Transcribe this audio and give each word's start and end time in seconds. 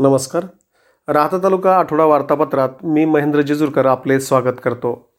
नमस्कार. 0.00 0.44
राहता 1.08 1.38
तालुका 1.42 1.76
आठवडा 1.76 2.04
वार्तापत्रात 2.04 2.68
मी 2.84 3.04
महेंद्र 3.04 3.40
जेजूरकर 3.40 3.86
आपले 3.86 4.20
स्वागत 4.20 4.54
करतो. 4.64 5.12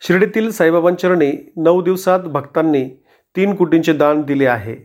शिर्डीतील 0.00 0.50
साईबाबांचरणी 0.50 1.52
नऊ 1.56 1.82
दिवसात 1.82 2.20
भक्तांनी 2.20 2.84
तीन 3.36 3.54
कोटींचे 3.54 3.92
दान 3.92 4.22
दिले 4.22 4.46
आहे. 4.46 4.76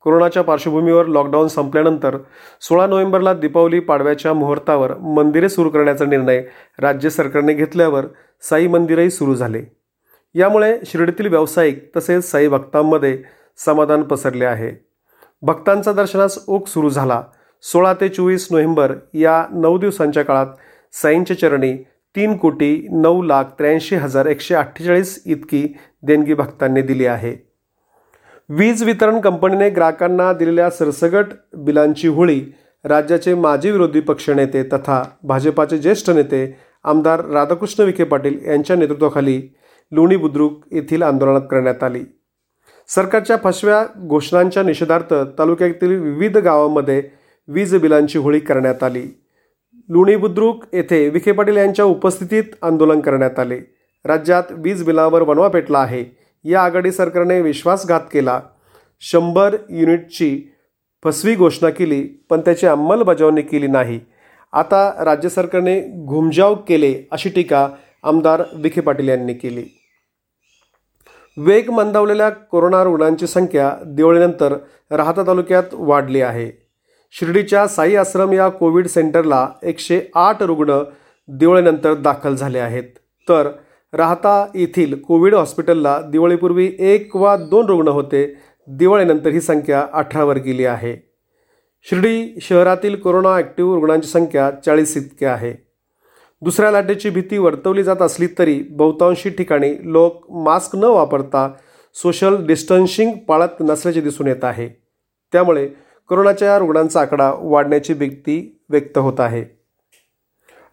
कोरोनाच्या 0.00 0.42
पार्श्वभूमीवर 0.42 1.06
लॉकडाऊन 1.06 1.48
संपल्यानंतर 1.48 2.18
सोळा 2.60 2.86
नोव्हेंबरला 2.86 3.34
दीपावली 3.34 3.80
पाडव्याच्या 3.80 4.34
मुहूर्तावर 4.34 4.98
मंदिरे 4.98 5.48
सुरू 5.48 5.70
करण्याचा 5.70 6.04
निर्णय 6.04 6.42
राज्य 6.78 7.10
सरकारने 7.10 7.52
घेतल्यावर 7.52 8.06
साई 8.42 8.66
मंदिरही 8.66 9.10
सुरू 9.10 9.34
झाले. 9.34 9.64
यामुळे 10.34 10.78
शिर्डीतील 10.86 11.26
व्यावसायिक 11.26 11.90
तसेच 11.96 12.30
साई 12.30 12.48
भक्तांमध्ये 12.48 13.22
समाधान 13.56 14.02
पसरले 14.02 14.44
आहे. 14.44 14.86
भक्तांचा 15.42 15.92
दर्शनास 15.92 16.44
ओघ 16.46 16.66
सुरू 16.66 16.88
झाला. 16.88 17.22
सोळा 17.64 17.92
ते 18.00 18.08
चोवीस 18.08 18.46
नोव्हेंबर 18.50 18.92
या 19.14 19.44
नऊ 19.52 19.78
दिवसांच्या 19.78 20.22
काळात 20.22 20.46
साईंच्या 20.92 21.38
चरणी 21.38 21.76
तीन 22.16 22.36
कोटी 22.36 22.86
नऊ 22.92 23.22
लाख 23.22 23.44
त्र्याऐंशी 23.58 23.96
हजार 23.96 24.26
एकशे 24.26 24.54
अठ्ठेचाळीस 24.54 25.22
इतकी 25.26 25.66
देणगी 26.02 26.34
भक्तांनी 26.34 26.82
दिली 26.82 27.06
आहे. 27.06 27.34
वीज 28.48 28.82
वितरण 28.84 29.20
कंपनीने 29.20 29.68
ग्राहकांना 29.70 30.32
दिलेल्या 30.32 30.70
सरसगट 30.70 31.32
बिलांची 31.56 32.08
होळी 32.08 32.40
राज्याचे 32.84 33.34
माजी 33.34 33.70
विरोधी 33.70 34.00
पक्षनेते 34.00 34.62
तथा 34.62 35.02
भाजपाचे 35.22 35.78
ज्येष्ठ 35.78 36.10
नेते 36.10 36.46
आमदार 36.84 37.24
राधाकृष्ण 37.24 37.84
विखे 37.84 38.04
पाटील 38.04 38.38
यांच्या 38.46 38.76
नेतृत्वाखाली 38.76 39.40
लोणी 39.92 40.16
बुद्रुक 40.16 40.64
येथील 40.72 41.02
आंदोलनात 41.02 41.48
करण्यात 41.50 41.82
आली. 41.82 42.04
सरकारच्या 42.88 43.36
फसव्या 43.44 43.84
घोषणांच्या 44.06 44.62
निषेधार्थ 44.62 45.14
तालुक्यातील 45.38 46.00
विविध 46.00 46.36
गावांमध्ये 46.38 47.02
वीज 47.48 47.74
बिलांची 47.74 48.18
होळी 48.18 48.40
करण्यात 48.40 48.82
आली. 48.82 49.06
लुणी 49.88 50.16
बुद्रुक 50.16 50.64
येथे 50.72 51.08
विखे 51.08 51.32
पाटील 51.32 51.56
यांच्या 51.56 51.84
उपस्थितीत 51.84 52.44
आंदोलन 52.62 53.00
करण्यात 53.00 53.38
आले. 53.38 53.60
राज्यात 54.04 54.42
वीज 54.50 54.84
बिलावर 54.84 55.22
वनवा 55.22 55.48
पेटला 55.48 55.78
आहे. 55.78 56.04
या 56.44 56.62
आघाडी 56.62 56.92
सरकारने 56.92 57.40
विश्वासघात 57.40 58.00
केला. 58.12 58.40
शंभर 59.00 59.56
युनिटची 59.70 60.42
फसवी 61.04 61.34
घोषणा 61.34 61.70
केली 61.70 62.02
पण 62.02 62.40
त्याची 62.40 62.66
अंमलबजावणी 62.66 63.42
केली 63.42 63.66
नाही. 63.66 64.00
आता 64.52 65.04
राज्य 65.04 65.28
सरकारने 65.28 65.80
घुमजाव 65.80 66.54
केले 66.54 66.94
अशी 67.12 67.28
टीका 67.28 67.68
आमदार 68.02 68.42
विखे 68.54 68.80
पाटील 68.80 69.08
यांनी 69.08 69.34
केली. 69.34 69.64
वेग 71.36 71.70
मंदावलेल्या 71.70 72.30
कोरोना 72.30 72.84
रुग्णांची 72.84 73.26
संख्या 73.26 73.76
दिवाळीनंतर 73.86 74.56
राहता 74.90 75.26
तालुक्यात 75.26 75.62
वाढली 75.72 76.20
आहे. 76.20 76.65
शिर्डीच्या 77.12 77.66
साई 77.68 77.94
आश्रम 77.94 78.32
या 78.32 78.48
कोविड 78.48 78.86
सेंटरला 78.86 79.48
एकशे 79.62 80.00
आठ 80.14 80.42
रुग्ण 80.42 80.82
दिवाळीनंतर 81.28 81.94
दाखल 81.94 82.34
झाले 82.34 82.58
आहेत. 82.58 82.82
तर 83.28 83.50
राहता 83.92 84.46
येथील 84.54 84.98
कोविड 85.00 85.34
हॉस्पिटलला 85.34 86.00
दिवाळीपूर्वी 86.00 86.70
एक 86.78 87.16
वा 87.16 87.36
दोन 87.36 87.66
रुग्ण 87.66 87.88
होते. 87.88 88.36
दिवाळीनंतर 88.68 89.30
ही 89.30 89.40
संख्या 89.40 89.86
अठरावर 89.92 90.36
गेली 90.36 90.64
आहे. 90.64 90.96
शिर्डी 91.82 92.38
शहरातील 92.42 92.96
कोरोना 92.96 93.36
ॲक्टिव्ह 93.36 93.74
रुग्णांची 93.74 94.08
संख्या 94.08 94.50
चाळीस 94.66 94.96
इतकी 94.96 95.24
आहे. 95.24 95.54
दुसऱ्या 96.42 96.70
लाटेची 96.70 97.10
भीती 97.10 97.38
वर्तवली 97.38 97.82
जात 97.82 98.02
असली 98.02 98.26
तरी 98.38 98.62
बहुतांशी 98.70 99.30
ठिकाणी 99.30 99.74
लोक 99.82 100.30
मास्क 100.30 100.76
न 100.76 100.84
वापरता 100.84 101.52
सोशल 101.94 102.46
डिस्टन्सिंग 102.46 103.12
पाळत 103.28 103.60
नसल्याचे 103.60 104.00
दिसून 104.00 104.26
येत 104.26 104.44
आहे. 104.44 104.68
त्यामुळे 105.32 105.68
कोरोनाच्या 106.08 106.58
रुग्णांचा 106.58 107.00
आकडा 107.00 107.32
वाढण्याची 107.36 107.94
भीती 107.94 108.58
व्यक्त 108.70 108.98
होत 108.98 109.20
आहे. 109.20 109.44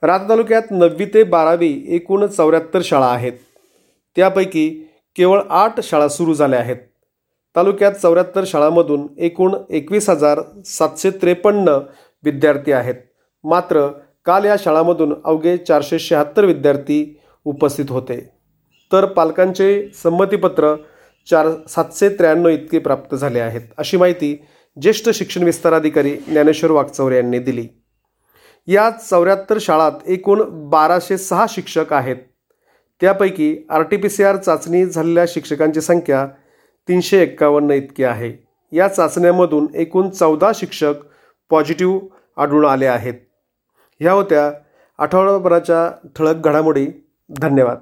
रात 0.04 0.20
तालुक्यात 0.30 0.62
नववी 0.72 1.06
ते 1.06 1.24
बारावी 1.24 1.86
एकूण 1.88 2.26
चौऱ्याहत्तर 2.28 2.82
शाळा 2.84 3.06
आहेत. 3.06 3.34
त्यापैकी 4.16 4.70
केवळ 5.16 5.42
आठ 5.50 5.80
शाळा 5.80 6.08
सुरू 6.08 6.34
झाल्या 6.34 6.60
आहेत. 6.60 6.76
तालुक्यात 7.56 7.92
चौऱ्याहत्तर 7.92 8.44
शाळांमधून 8.48 9.08
एकूण 9.18 9.56
एकवीस 9.70 10.10
हजार 10.10 10.40
सातशे 10.66 11.10
त्रेपन्न 11.12 11.78
विद्यार्थी 12.24 12.72
आहेत. 12.72 12.96
मात्र 13.44 13.88
काल 14.26 14.46
या 14.46 14.56
शाळांमधून 14.60 15.14
अवघे 15.26 15.58
चारशे 15.58 16.00
शहात्तर 16.00 16.46
विद्यार्थी 16.46 17.20
उपस्थित 17.46 17.86
होते. 17.90 18.30
तर 18.92 19.06
पालकांचे 19.06 19.90
संमतीपत्र 20.04 20.76
चार 21.30 21.48
सातशे 21.70 22.10
त्र्याण्णव 22.10 22.50
इतके 22.50 22.80
प्राप्त 22.80 23.16
झाले 23.16 23.40
आहेत 23.40 23.62
अशी 23.78 23.98
माहिती 23.98 24.46
ज्येष्ठ 24.82 25.10
शिक्षण 25.10 25.44
विस्तार 25.44 25.74
अधिकारी 25.74 26.18
ज्ञानेश्वर 26.18 26.72
वागचौरे 26.72 27.16
यांनी 27.16 27.40
दिली. 27.40 27.68
या 28.68 28.90
चौऱ्याहत्तर 28.90 29.58
शाळात 29.62 29.92
एकूण 30.06 30.42
बाराशे 30.70 31.18
सहा 31.18 31.46
शिक्षक 31.50 31.94
आहेत. 31.94 32.16
त्यापैकी 33.02 33.58
R 33.70 33.82
T 33.82 33.98
P 33.98 34.10
C 34.10 34.24
R 34.24 34.36
चाचणी 34.36 34.86
झालेल्या 34.86 35.26
शिक्षकांची 35.28 35.82
संख्या 35.82 36.28
तीनशे 36.88 37.24
एक्कावन्न 37.24 37.72
इतकी 37.72 38.04
आहे. 38.04 38.34
या 38.72 38.88
चाचण्यांमधून 38.88 39.68
एकूण 39.76 40.10
चौदा 40.10 40.52
शिक्षक 40.56 40.94
पॉझिटिव्ह 41.50 42.02
आढळून 42.38 42.66
आले 42.66 42.86
आहेत. 42.86 43.14
ह्या 44.00 44.12
होत्या 44.12 44.52
आठवडाभराच्या 44.98 46.08
ठळक 46.16 46.36
घडामोडी. 46.36 46.88
धन्यवाद. 47.30 47.78